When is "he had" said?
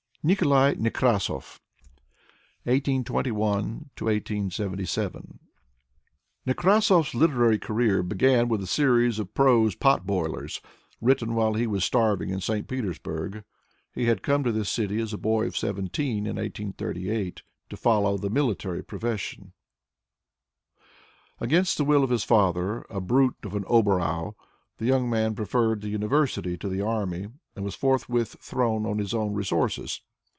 13.95-14.21